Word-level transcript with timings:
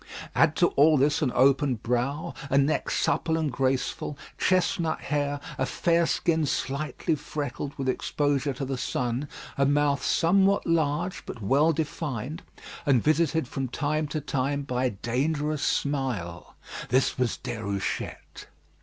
Add 0.33 0.55
to 0.55 0.69
all 0.69 0.97
this 0.97 1.21
an 1.21 1.31
open 1.35 1.75
brow, 1.75 2.33
a 2.49 2.57
neck 2.57 2.89
supple 2.89 3.37
and 3.37 3.51
graceful, 3.51 4.17
chestnut 4.39 4.99
hair, 5.01 5.39
a 5.59 5.67
fair 5.67 6.07
skin 6.07 6.47
slightly 6.47 7.13
freckled 7.13 7.77
with 7.77 7.87
exposure 7.87 8.51
to 8.53 8.65
the 8.65 8.79
sun, 8.79 9.29
a 9.59 9.65
mouth 9.67 10.03
somewhat 10.03 10.65
large, 10.65 11.23
but 11.27 11.43
well 11.43 11.71
defined, 11.71 12.41
and 12.83 13.03
visited 13.03 13.47
from 13.47 13.67
time 13.67 14.07
to 14.07 14.19
time 14.19 14.63
by 14.63 14.85
a 14.85 14.89
dangerous 15.05 15.61
smile. 15.61 16.55
This 16.89 17.19
was 17.19 17.37
Déruchette. 17.37 18.47